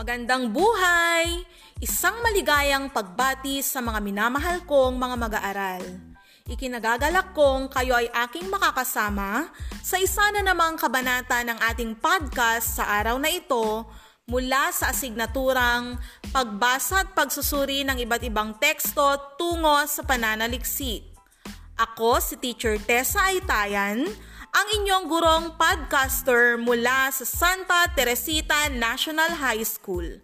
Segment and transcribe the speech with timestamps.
[0.00, 1.44] Magandang buhay!
[1.76, 5.84] Isang maligayang pagbati sa mga minamahal kong mga mag-aaral.
[6.48, 9.52] Ikinagagalak kong kayo ay aking makakasama
[9.84, 13.84] sa isa na namang kabanata ng ating podcast sa araw na ito
[14.24, 16.00] mula sa asignaturang
[16.32, 21.12] Pagbasa at Pagsusuri ng Iba't Ibang Teksto tungo sa Pananaliksik.
[21.76, 24.08] Ako si Teacher Tessa Aitayan,
[24.50, 30.18] ang inyong gurong podcaster mula sa Santa Teresita National High School.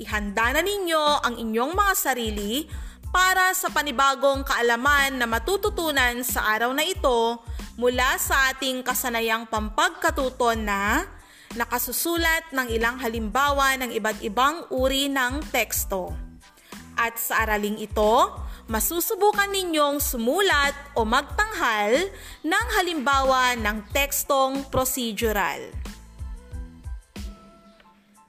[0.00, 2.64] Ihanda na ninyo ang inyong mga sarili
[3.12, 7.44] para sa panibagong kaalaman na matututunan sa araw na ito
[7.76, 11.04] mula sa ating kasanayang pampagkatuton na
[11.52, 16.16] nakasusulat ng ilang halimbawa ng iba't ibang uri ng teksto.
[16.96, 18.32] At sa araling ito,
[18.68, 22.12] masusubukan ninyong sumulat o magtanghal
[22.44, 25.72] ng halimbawa ng tekstong procedural.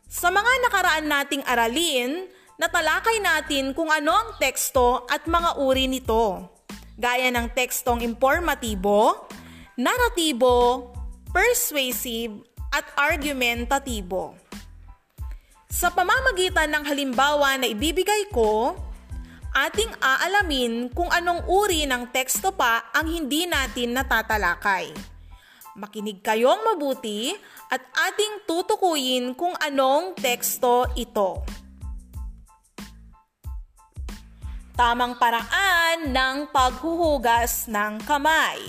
[0.07, 6.47] Sa mga nakaraan nating aralin, natalakay natin kung ano ang teksto at mga uri nito,
[6.95, 9.27] gaya ng tekstong informatibo,
[9.75, 10.89] naratibo,
[11.35, 14.37] persuasive, at argumentatibo.
[15.69, 18.77] Sa pamamagitan ng halimbawa na ibibigay ko,
[19.53, 24.93] ating aalamin kung anong uri ng teksto pa ang hindi natin natatalakay.
[25.79, 27.31] Makinig kayong mabuti
[27.71, 27.79] at
[28.11, 31.45] ating tutukuyin kung anong teksto ito.
[34.75, 38.59] Tamang paraan ng paghuhugas ng kamay.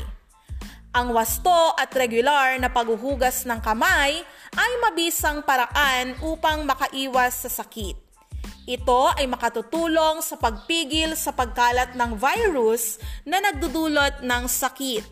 [0.91, 4.19] Ang wasto at regular na paghuhugas ng kamay
[4.59, 8.10] ay mabisang paraan upang makaiwas sa sakit.
[8.71, 15.03] Ito ay makatutulong sa pagpigil sa pagkalat ng virus na nagdudulot ng sakit.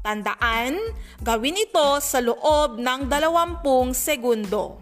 [0.00, 0.80] Tandaan,
[1.20, 4.80] gawin ito sa loob ng 20 segundo.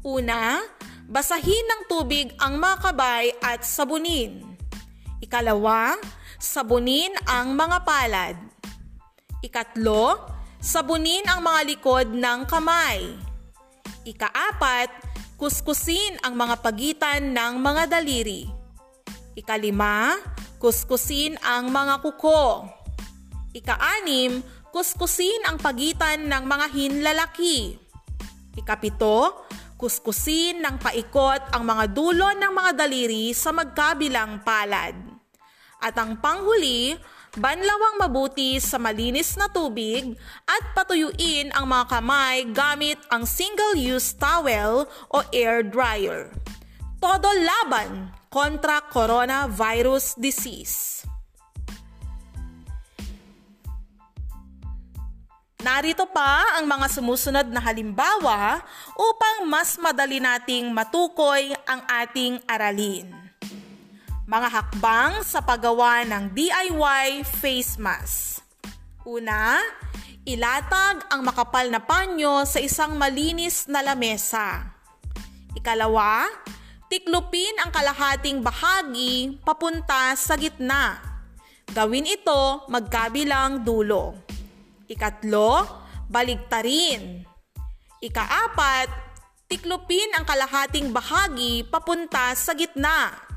[0.00, 0.64] Una,
[1.04, 4.40] basahin ng tubig ang mga kabay at sabunin.
[5.20, 6.00] Ikalawa,
[6.40, 8.36] sabunin ang mga palad.
[9.44, 10.24] Ikatlo,
[10.56, 13.12] sabunin ang mga likod ng kamay.
[14.08, 15.11] Ikaapat,
[15.42, 18.46] kuskusin ang mga pagitan ng mga daliri.
[19.34, 20.14] Ikalima,
[20.62, 22.70] kuskusin ang mga kuko.
[23.50, 24.38] Ikaanim,
[24.70, 27.74] kuskusin ang pagitan ng mga hinlalaki.
[28.54, 29.42] Ikapito,
[29.82, 34.94] kuskusin ng paikot ang mga dulo ng mga daliri sa magkabilang palad.
[35.82, 36.94] At ang panghuli,
[37.32, 40.12] banlawang mabuti sa malinis na tubig
[40.44, 46.28] at patuyuin ang mga kamay gamit ang single-use towel o air dryer.
[47.00, 51.02] Todo laban kontra coronavirus disease.
[55.62, 58.66] Narito pa ang mga sumusunod na halimbawa
[58.98, 63.21] upang mas madali nating matukoy ang ating aralin.
[64.22, 68.46] Mga hakbang sa paggawa ng DIY face mask.
[69.02, 69.58] Una,
[70.22, 74.78] ilatag ang makapal na panyo sa isang malinis na lamesa.
[75.58, 76.30] Ikalawa,
[76.86, 81.02] tiklupin ang kalahating bahagi papunta sa gitna.
[81.74, 84.22] Gawin ito magkabilang dulo.
[84.86, 85.66] Ikatlo,
[86.06, 87.26] baligtarin.
[87.98, 88.86] Ikaapat,
[89.50, 93.31] tiklupin ang kalahating bahagi papunta sa gitna.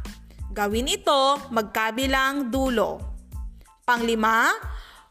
[0.56, 3.04] Gawin ito magkabilang dulo.
[3.84, 4.56] Panglima,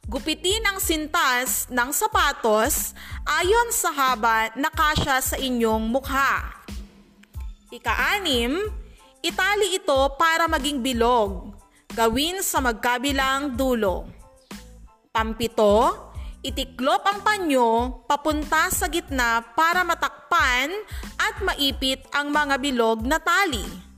[0.09, 2.97] gupitin ang sintas ng sapatos
[3.28, 6.65] ayon sa haba na kasya sa inyong mukha.
[7.69, 8.56] Ikaanim,
[9.21, 11.53] itali ito para maging bilog.
[11.93, 14.09] Gawin sa magkabilang dulo.
[15.12, 16.09] Pampito,
[16.41, 20.72] itiklop ang panyo papunta sa gitna para matakpan
[21.21, 23.93] at maipit ang mga bilog na tali.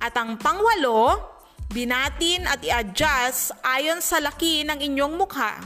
[0.00, 1.20] At ang pangwalo,
[1.68, 5.60] binatin at i-adjust ayon sa laki ng inyong mukha.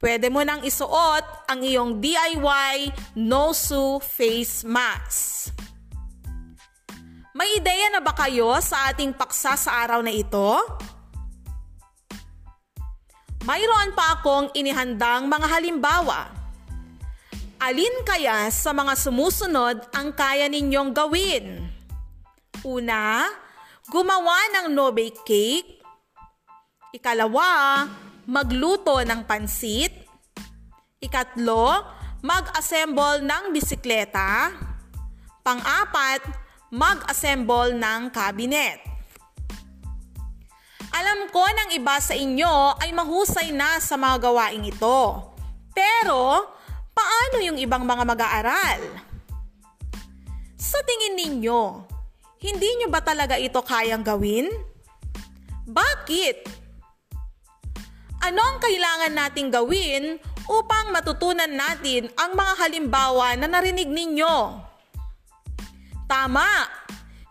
[0.00, 5.52] Pwede mo nang isuot ang iyong DIY Nosu Face Mask.
[7.36, 10.60] May ideya na ba kayo sa ating paksa sa araw na ito?
[13.44, 16.32] Mayroon pa akong inihandang mga halimbawa.
[17.60, 21.73] Alin kaya sa mga sumusunod ang kaya ninyong gawin?
[22.64, 23.28] Una,
[23.92, 25.84] gumawa ng no-bake cake.
[26.96, 27.84] Ikalawa,
[28.24, 29.92] magluto ng pansit.
[30.96, 31.84] Ikatlo,
[32.24, 34.48] mag-assemble ng bisikleta.
[35.44, 36.24] Pang-apat,
[36.72, 38.80] mag-assemble ng cabinet.
[40.96, 45.00] Alam ko ng iba sa inyo ay mahusay na sa mga gawaing ito.
[45.76, 46.48] Pero,
[46.96, 48.80] paano yung ibang mga mag-aaral?
[50.56, 51.92] Sa tingin ninyo,
[52.44, 54.52] hindi nyo ba talaga ito kayang gawin?
[55.64, 56.44] Bakit?
[58.20, 64.60] Ano ang kailangan nating gawin upang matutunan natin ang mga halimbawa na narinig ninyo?
[66.04, 66.84] Tama!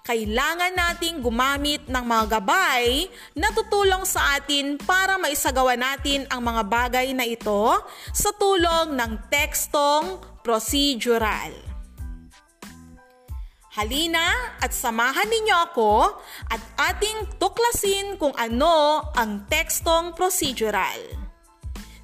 [0.04, 3.08] Kailangan nating gumamit ng mga gabay
[3.40, 7.80] na tutulong sa atin para maisagawa natin ang mga bagay na ito
[8.12, 11.73] sa tulong ng tekstong procedural.
[13.74, 16.62] Halina at samahan ninyo ako at
[16.94, 21.02] ating tuklasin kung ano ang tekstong procedural.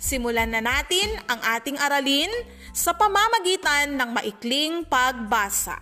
[0.02, 2.32] Simulan na natin ang ating aralin
[2.74, 5.78] sa pamamagitan ng maikling pagbasa.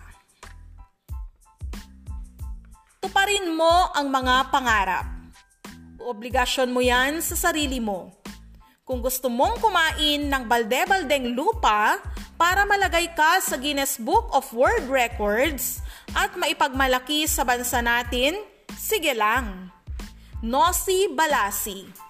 [3.00, 5.08] Tuparin mo ang mga pangarap.
[6.04, 8.12] Obligasyon mo yan sa sarili mo.
[8.84, 11.96] Kung gusto mong kumain ng balde-baldeng lupa,
[12.38, 15.82] para malagay ka sa Guinness Book of World Records
[16.14, 18.38] at maipagmalaki sa bansa natin,
[18.78, 19.74] sige lang.
[20.38, 22.06] Nosi Balasi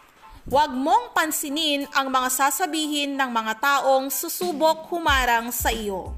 [0.48, 6.16] Huwag mong pansinin ang mga sasabihin ng mga taong susubok humarang sa iyo.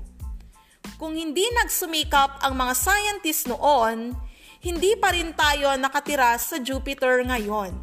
[1.02, 4.14] Kung hindi nagsumikap ang mga scientist noon,
[4.62, 7.74] hindi pa rin tayo nakatira sa Jupiter ngayon.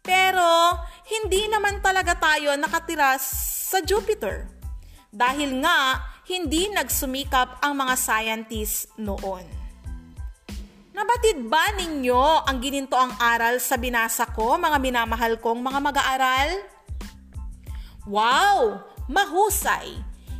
[0.00, 0.72] Pero
[1.04, 4.57] hindi naman talaga tayo nakatira sa Jupiter
[5.08, 9.44] dahil nga hindi nagsumikap ang mga scientists noon.
[10.92, 16.50] Nabatid ba ninyo ang gininto ang aral sa binasa ko, mga minamahal kong mga mag-aaral?
[18.10, 18.82] Wow!
[19.06, 19.94] Mahusay!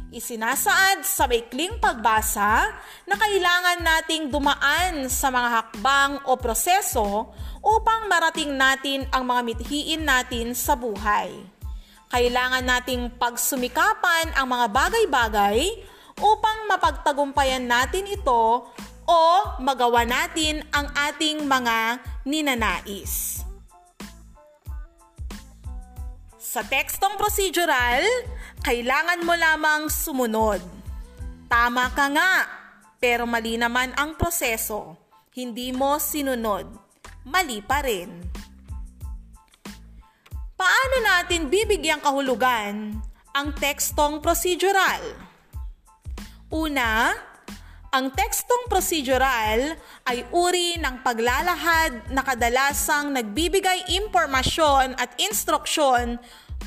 [0.08, 2.74] Isinasaad sa maikling pagbasa
[3.04, 7.30] na kailangan nating dumaan sa mga hakbang o proseso
[7.60, 11.57] upang marating natin ang mga mithiin natin sa buhay.
[12.08, 15.60] Kailangan nating pagsumikapan ang mga bagay-bagay
[16.16, 18.64] upang mapagtagumpayan natin ito
[19.04, 19.20] o
[19.60, 23.44] magawa natin ang ating mga ninanais.
[26.40, 28.00] Sa tekstong procedural,
[28.64, 30.64] kailangan mo lamang sumunod.
[31.44, 32.32] Tama ka nga,
[32.96, 34.96] pero mali naman ang proseso.
[35.36, 36.66] Hindi mo sinunod.
[37.28, 38.10] Mali pa rin.
[40.78, 42.94] Paano natin bibigyang kahulugan
[43.34, 45.02] ang tekstong procedural?
[46.54, 47.18] Una,
[47.90, 49.74] ang tekstong procedural
[50.06, 56.14] ay uri ng paglalahad na kadalasang nagbibigay impormasyon at instruksyon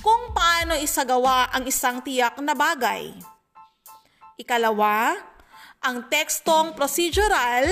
[0.03, 3.15] kung paano isagawa ang isang tiyak na bagay.
[4.35, 5.15] Ikalawa,
[5.87, 7.63] ang tekstong procedural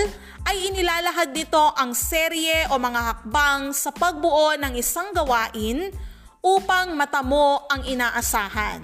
[0.47, 5.91] ay inilalahad nito ang serye o mga hakbang sa pagbuo ng isang gawain
[6.39, 8.83] upang matamo ang inaasahan.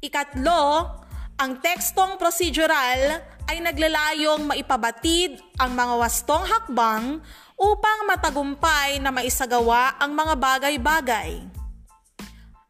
[0.00, 0.92] Ikatlo,
[1.36, 7.20] ang tekstong procedural ay naglalayong maipabatid ang mga wastong hakbang
[7.56, 11.40] upang matagumpay na maisagawa ang mga bagay-bagay.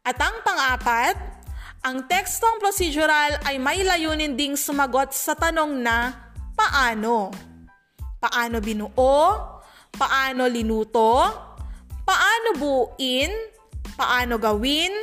[0.07, 1.15] At ang pang-apat,
[1.83, 6.15] ang tekstong procedural ay may layunin ding sumagot sa tanong na
[6.55, 7.31] paano?
[8.19, 9.19] Paano binuo?
[9.95, 11.11] Paano linuto?
[12.07, 13.56] Paano buuin?
[13.97, 14.93] Paano gawin,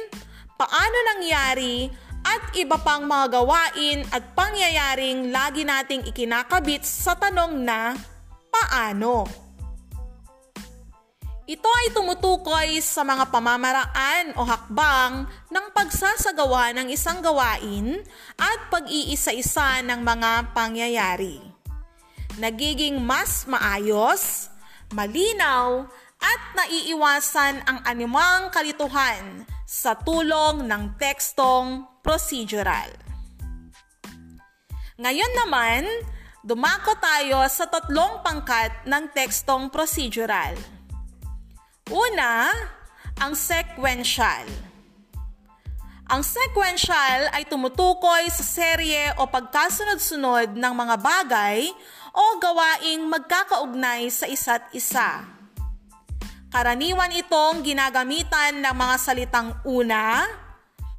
[0.55, 1.91] paano nangyari,
[2.25, 7.93] at iba pang mga gawain at pangyayaring lagi nating ikinakabit sa tanong na
[8.49, 9.29] paano.
[11.45, 18.01] Ito ay tumutukoy sa mga pamamaraan o hakbang ng pagsasagawa ng isang gawain
[18.41, 21.45] at pag-iisa-isa ng mga pangyayari.
[22.41, 24.49] Nagiging mas maayos,
[24.97, 25.85] malinaw,
[26.25, 32.89] at naiiwasan ang anumang kalituhan sa tulong ng tekstong procedural.
[34.97, 35.85] Ngayon naman,
[36.41, 40.57] dumako tayo sa tatlong pangkat ng tekstong procedural.
[41.93, 42.49] Una,
[43.21, 44.49] ang sequential.
[46.05, 51.65] Ang sequential ay tumutukoy sa serye o pagkasunod-sunod ng mga bagay
[52.13, 55.25] o gawaing magkakaugnay sa isa't isa.
[56.55, 60.23] Karaniwan itong ginagamitan ng mga salitang una,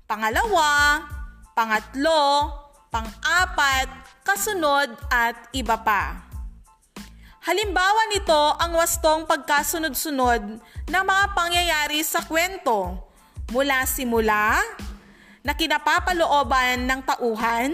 [0.04, 1.00] pangalawa,
[1.56, 2.52] pangatlo,
[2.92, 3.88] pang-apat,
[4.28, 6.28] kasunod at iba pa.
[7.48, 10.60] Halimbawa nito ang wastong pagkasunod-sunod
[10.92, 13.08] ng mga pangyayari sa kwento
[13.56, 14.60] mula simula
[15.40, 17.72] na kinapapalooban ng tauhan,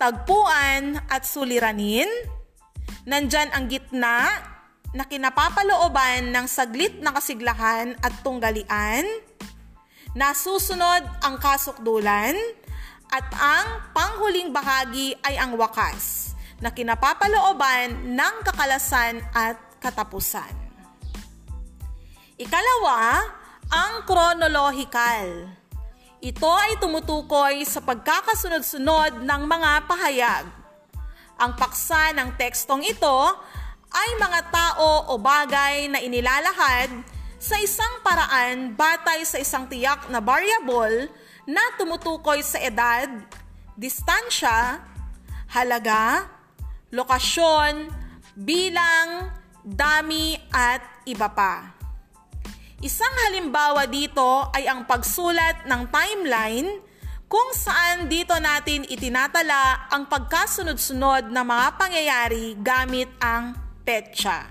[0.00, 2.08] tagpuan at suliranin.
[3.04, 4.51] Nandyan ang gitna
[4.92, 9.08] na kinapapalooban ng saglit na kasiglahan at tunggalian,
[10.12, 12.36] nasusunod ang kasukdulan,
[13.12, 16.32] at ang panghuling bahagi ay ang wakas
[16.64, 20.48] na kinapapalooban ng kakalasan at katapusan.
[22.40, 23.20] Ikalawa,
[23.68, 25.44] ang chronological.
[26.24, 30.44] Ito ay tumutukoy sa pagkakasunod-sunod ng mga pahayag.
[31.36, 33.36] Ang paksa ng tekstong ito
[33.92, 36.90] ay mga tao o bagay na inilalahad
[37.36, 41.10] sa isang paraan batay sa isang tiyak na variable
[41.44, 43.10] na tumutukoy sa edad,
[43.74, 44.78] distansya,
[45.50, 46.30] halaga,
[46.94, 47.90] lokasyon,
[48.38, 49.28] bilang,
[49.62, 51.74] dami at iba pa.
[52.82, 56.68] Isang halimbawa dito ay ang pagsulat ng timeline
[57.30, 63.54] kung saan dito natin itinatala ang pagkasunod-sunod ng mga pangyayari gamit ang
[63.92, 64.48] petsa.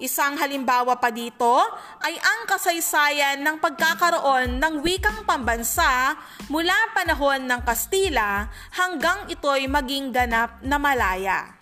[0.00, 1.60] Isang halimbawa pa dito
[2.00, 6.16] ay ang kasaysayan ng pagkakaroon ng wikang pambansa
[6.48, 11.52] mula panahon ng Kastila hanggang ito'y maging ganap na Malaya.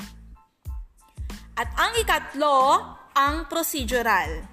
[1.58, 2.78] At ang ikatlo,
[3.18, 4.46] ang procedural,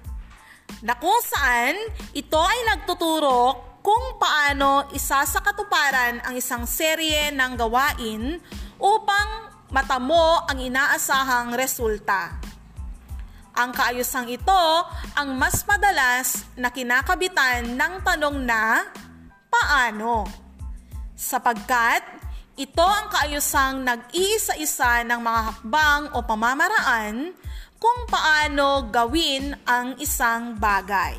[0.82, 1.78] na kung saan
[2.10, 8.42] ito ay nagtuturo kung paano isasakatuparan ang isang serye ng gawain
[8.82, 12.38] upang matamo ang inaasahang resulta.
[13.56, 14.62] Ang kaayusang ito
[15.16, 18.84] ang mas madalas na kinakabitan ng tanong na
[19.48, 20.28] paano?
[21.16, 22.04] Sapagkat
[22.56, 27.32] ito ang kaayusang nag-iisa-isa ng mga hakbang o pamamaraan
[27.76, 31.16] kung paano gawin ang isang bagay.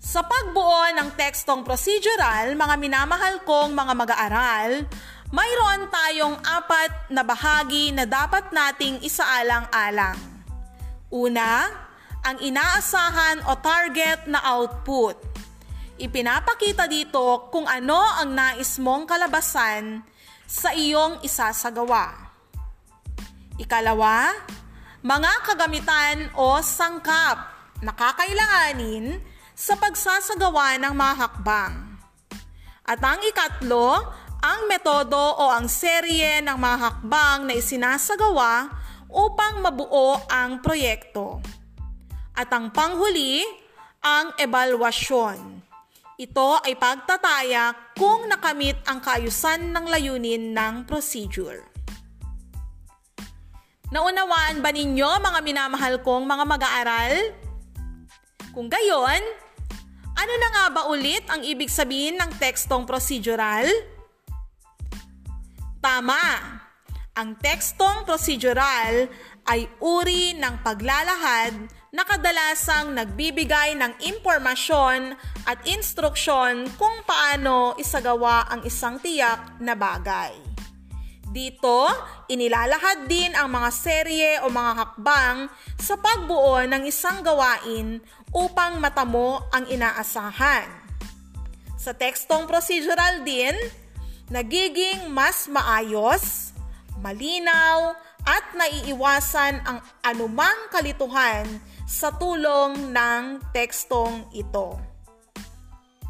[0.00, 4.88] Sa pagbuo ng tekstong procedural, mga minamahal kong mga mag-aaral,
[5.34, 10.18] mayroon tayong apat na bahagi na dapat nating isaalang-alang.
[11.10, 11.66] Una,
[12.26, 15.18] ang inaasahan o target na output.
[15.96, 20.02] Ipinapakita dito kung ano ang nais mong kalabasan
[20.46, 22.12] sa iyong isasagawa.
[23.56, 24.34] Ikalawa,
[25.00, 27.48] mga kagamitan o sangkap
[27.80, 29.22] na kakailanganin
[29.56, 31.74] sa pagsasagawa ng mga hakbang.
[32.86, 34.04] At ang ikatlo,
[34.42, 38.68] ang metodo o ang serye ng mga hakbang na isinasagawa
[39.08, 41.40] upang mabuo ang proyekto.
[42.36, 43.40] At ang panghuli,
[44.04, 45.64] ang ebalwasyon.
[46.16, 51.64] Ito ay pagtataya kung nakamit ang kaayusan ng layunin ng procedure.
[53.92, 57.12] Naunawaan ba ninyo mga minamahal kong mga mag-aaral?
[58.50, 59.22] Kung gayon,
[60.16, 63.68] ano na nga ba ulit ang ibig sabihin ng tekstong procedural?
[65.86, 66.42] Tama!
[67.14, 69.06] Ang tekstong procedural
[69.46, 71.54] ay uri ng paglalahad
[71.94, 75.14] na kadalasang nagbibigay ng impormasyon
[75.46, 80.34] at instruksyon kung paano isagawa ang isang tiyak na bagay.
[81.30, 81.86] Dito,
[82.34, 85.46] inilalahad din ang mga serye o mga hakbang
[85.78, 88.02] sa pagbuo ng isang gawain
[88.34, 90.66] upang matamo ang inaasahan.
[91.78, 93.54] Sa tekstong procedural din,
[94.30, 96.52] nagiging mas maayos,
[96.98, 97.94] malinaw,
[98.26, 101.46] at naiiwasan ang anumang kalituhan
[101.86, 104.74] sa tulong ng tekstong ito.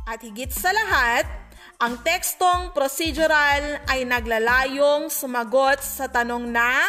[0.09, 1.29] At higit sa lahat,
[1.77, 6.89] ang tekstong procedural ay naglalayong sumagot sa tanong na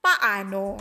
[0.00, 0.80] paano.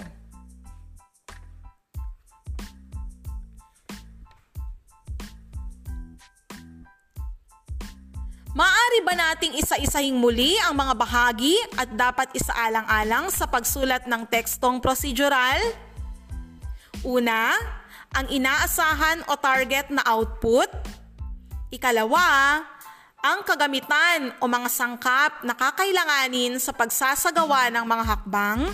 [8.55, 14.79] Maari ba nating isa-isahing muli ang mga bahagi at dapat isaalang-alang sa pagsulat ng tekstong
[14.79, 15.59] procedural?
[17.03, 17.51] Una,
[18.15, 20.71] ang inaasahan o target na output.
[21.67, 22.63] Ikalawa,
[23.19, 28.71] ang kagamitan o mga sangkap na kakailanganin sa pagsasagawa ng mga hakbang.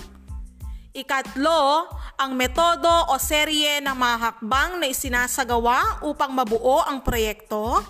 [0.94, 1.90] Ikatlo,
[2.22, 7.82] ang metodo o serye ng mga hakbang na isinasagawa upang mabuo ang proyekto.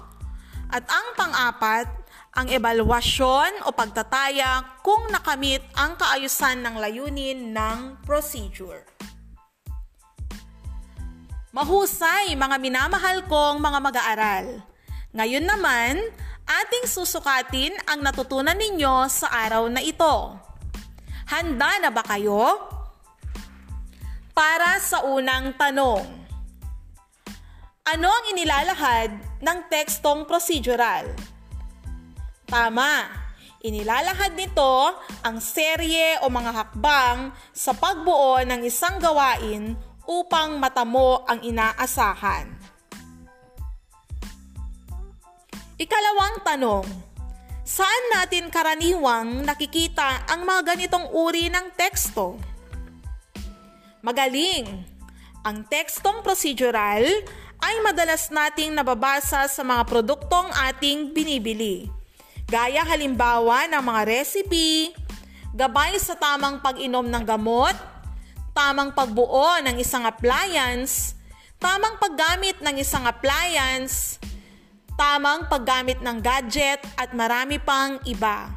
[0.72, 1.84] At ang pang-apat,
[2.32, 8.88] ang ebalwasyon o pagtataya kung nakamit ang kaayusan ng layunin ng procedure.
[11.52, 14.46] Mahusay mga minamahal kong mga mag-aaral.
[15.12, 16.00] Ngayon naman,
[16.48, 20.40] ating susukatin ang natutunan ninyo sa araw na ito.
[21.28, 22.56] Handa na ba kayo?
[24.32, 26.21] Para sa unang tanong.
[27.82, 29.10] Ano ang inilalahad
[29.42, 31.02] ng tekstong procedural?
[32.46, 33.10] Tama,
[33.58, 34.94] inilalahad nito
[35.26, 39.74] ang serye o mga hakbang sa pagbuo ng isang gawain
[40.06, 42.54] upang matamo ang inaasahan.
[45.74, 46.86] Ikalawang tanong,
[47.66, 52.38] Saan natin karaniwang nakikita ang mga ganitong uri ng teksto?
[54.06, 54.86] Magaling!
[55.42, 57.02] Ang tekstong procedural
[57.62, 61.86] ay madalas nating nababasa sa mga produktong ating binibili.
[62.50, 64.90] Gaya halimbawa ng mga recipe,
[65.54, 67.72] gabay sa tamang pag-inom ng gamot,
[68.50, 71.14] tamang pagbuo ng isang appliance,
[71.62, 74.18] tamang paggamit ng isang appliance,
[74.98, 78.50] tamang paggamit ng gadget at marami pang iba.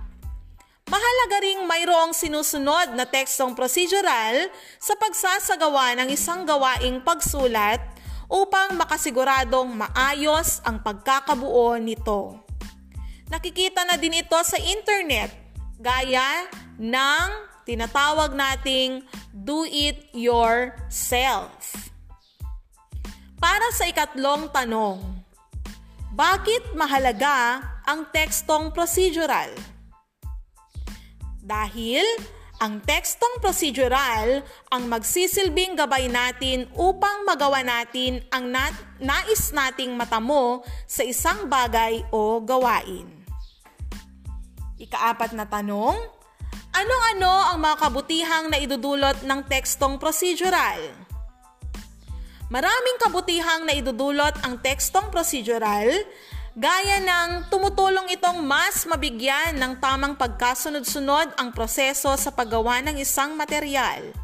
[0.86, 7.95] Mahalaga ring mayroong sinusunod na tekstong procedural sa pagsasagawa ng isang gawaing pagsulat
[8.30, 12.42] upang makasiguradong maayos ang pagkakabuo nito.
[13.30, 15.34] Nakikita na din ito sa internet
[15.82, 16.46] gaya
[16.78, 17.28] ng
[17.66, 19.02] tinatawag nating
[19.34, 21.74] do it yourself.
[23.42, 25.02] Para sa ikatlong tanong,
[26.16, 29.52] bakit mahalaga ang tekstong procedural?
[31.44, 32.02] Dahil
[32.64, 34.40] ang tekstong procedural
[34.72, 42.00] ang magsisilbing gabay natin upang magawa natin ang na- nais nating matamo sa isang bagay
[42.16, 43.08] o gawain.
[44.80, 45.96] Ikaapat na tanong,
[46.72, 50.80] anong-ano ang mga kabutihang na idudulot ng tekstong procedural?
[52.46, 55.90] Maraming kabutihang na idudulot ang tekstong procedural
[56.56, 63.36] Gaya ng tumutulong itong mas mabigyan ng tamang pagkasunod-sunod ang proseso sa paggawa ng isang
[63.36, 64.16] material.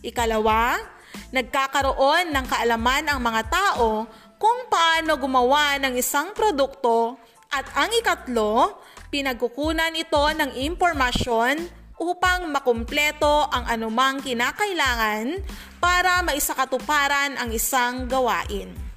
[0.00, 0.80] Ikalawa,
[1.28, 4.08] nagkakaroon ng kaalaman ang mga tao
[4.40, 7.20] kung paano gumawa ng isang produkto
[7.52, 8.80] at ang ikatlo,
[9.12, 11.60] pinagkukunan ito ng impormasyon
[12.00, 15.44] upang makumpleto ang anumang kinakailangan
[15.76, 18.89] para maisakatuparan ang isang gawain.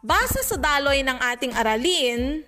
[0.00, 2.40] Base sa daloy ng ating aralin,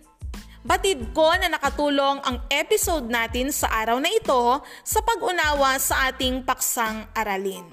[0.64, 6.48] batid ko na nakatulong ang episode natin sa araw na ito sa pag-unawa sa ating
[6.48, 7.68] paksang aralin.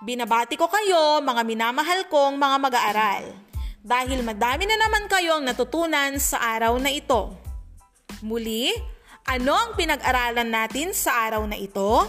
[0.00, 3.24] Binabati ko kayo mga minamahal kong mga mag-aaral
[3.84, 7.36] dahil madami na naman kayong natutunan sa araw na ito.
[8.24, 8.72] Muli,
[9.28, 12.00] ano ang pinag-aralan natin sa araw na ito?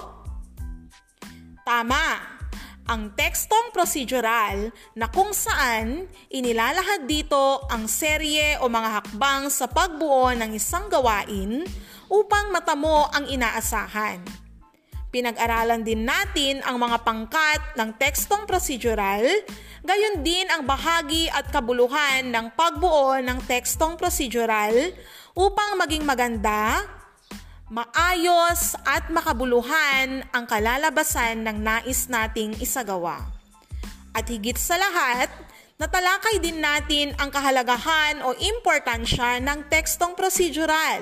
[1.68, 2.33] Tama!
[2.88, 10.36] Ang tekstong procedural na kung saan inilalahad dito ang serye o mga hakbang sa pagbuo
[10.36, 11.64] ng isang gawain
[12.12, 14.20] upang matamo ang inaasahan.
[15.14, 19.22] Pinag-aralan din natin ang mga pangkat ng tekstong procedural,
[19.86, 24.74] gayon din ang bahagi at kabuluhan ng pagbuo ng tekstong procedural
[25.38, 26.82] upang maging maganda,
[27.74, 33.26] maayos at makabuluhan ang kalalabasan ng nais nating isagawa.
[34.14, 35.34] At higit sa lahat,
[35.82, 41.02] natalakay din natin ang kahalagahan o importansya ng tekstong procedural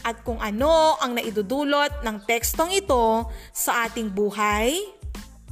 [0.00, 4.80] at kung ano ang naidudulot ng tekstong ito sa ating buhay,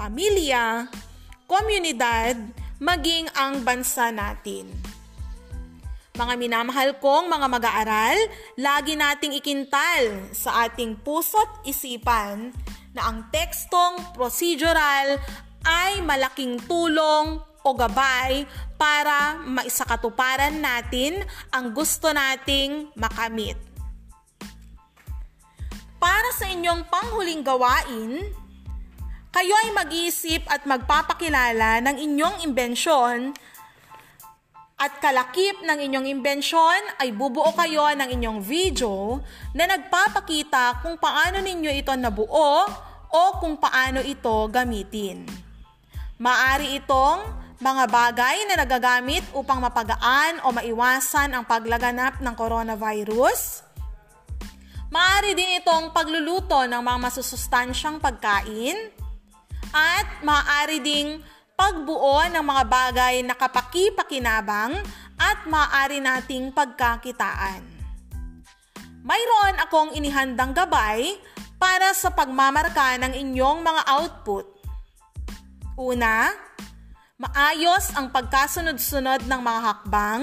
[0.01, 0.89] pamilya,
[1.45, 2.41] komunidad,
[2.81, 4.88] maging ang bansa natin.
[6.19, 8.19] Mga minamahal kong mga mag-aaral,
[8.59, 12.51] lagi nating ikintal sa ating puso't isipan
[12.91, 15.15] na ang tekstong procedural
[15.63, 18.43] ay malaking tulong o gabay
[18.75, 21.23] para maisakatuparan natin
[21.55, 23.55] ang gusto nating makamit.
[26.03, 28.27] Para sa inyong panghuling gawain,
[29.31, 33.39] kayo ay mag-iisip at magpapakilala ng inyong imbensyon
[34.79, 39.19] at kalakip ng inyong imbensyon ay bubuo kayo ng inyong video
[39.51, 42.63] na nagpapakita kung paano ninyo ito nabuo
[43.11, 45.27] o kung paano ito gamitin.
[46.23, 47.27] Maari itong
[47.59, 53.67] mga bagay na nagagamit upang mapagaan o maiwasan ang paglaganap ng coronavirus.
[54.95, 58.95] Maari din itong pagluluto ng mga masusustansyang pagkain.
[59.75, 61.21] At maaari ding
[61.59, 64.79] pagbuo ng mga bagay na kapaki-pakinabang
[65.19, 67.67] at maaari nating pagkakitaan.
[69.03, 71.19] Mayroon akong inihandang gabay
[71.59, 74.47] para sa pagmamarka ng inyong mga output.
[75.75, 76.31] Una,
[77.19, 80.23] maayos ang pagkasunod-sunod ng mga hakbang.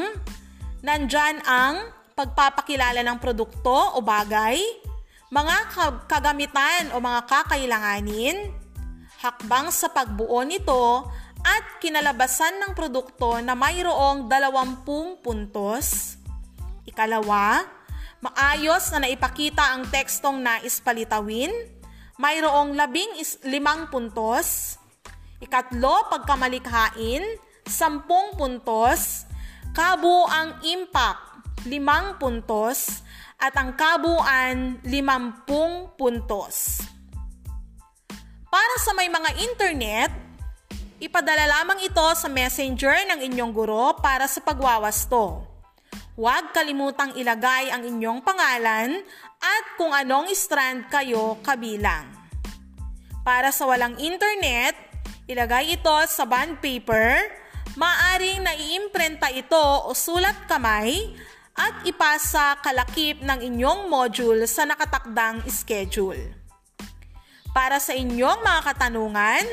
[0.80, 4.56] Nandyan ang pagpapakilala ng produkto o bagay,
[5.28, 5.56] mga
[6.08, 8.56] kagamitan o mga kakailanganin,
[9.20, 11.12] hakbang sa pagbuo nito
[11.46, 16.18] at kinalabasan ng produkto na mayroong 20 puntos.
[16.90, 17.62] Ikalawa,
[18.26, 21.54] maayos na naipakita ang tekstong nais palitawin,
[22.18, 23.46] mayroong 15
[23.94, 24.82] puntos.
[25.38, 27.22] Ikatlo, pagkamalikhain,
[27.70, 29.30] 10 puntos.
[29.76, 33.06] Kabuang impact, limang puntos
[33.38, 36.82] at ang kabuuan 50 puntos.
[38.48, 40.25] Para sa may mga internet,
[41.00, 45.44] ipadala lamang ito sa messenger ng inyong guro para sa pagwawasto.
[46.16, 49.04] Huwag kalimutang ilagay ang inyong pangalan
[49.36, 52.08] at kung anong strand kayo kabilang.
[53.28, 54.80] Para sa walang internet,
[55.28, 57.20] ilagay ito sa bond paper,
[57.76, 61.12] maaring naiimprenta ito o sulat kamay
[61.56, 66.32] at ipasa kalakip ng inyong module sa nakatakdang schedule.
[67.56, 69.44] Para sa inyong mga katanungan,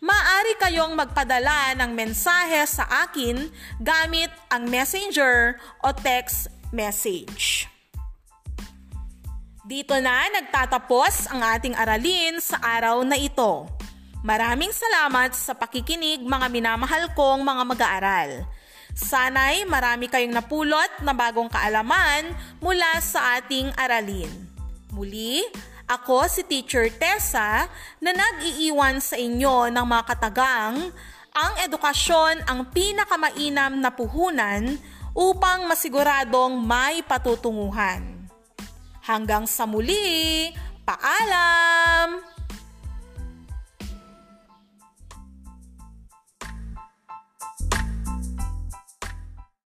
[0.00, 7.68] maaari kayong magpadala ng mensahe sa akin gamit ang messenger o text message.
[9.60, 13.68] Dito na nagtatapos ang ating aralin sa araw na ito.
[14.24, 18.30] Maraming salamat sa pakikinig mga minamahal kong mga mag-aaral.
[18.90, 24.28] Sana'y marami kayong napulot na bagong kaalaman mula sa ating aralin.
[24.90, 25.46] Muli,
[25.90, 27.66] ako si Teacher Tessa
[27.98, 30.94] na nag-iiwan sa inyo ng mga katagang
[31.34, 34.78] ang edukasyon ang pinakamainam na puhunan
[35.14, 38.30] upang masiguradong may patutunguhan.
[39.02, 40.54] Hanggang sa muli,
[40.86, 42.39] paalam!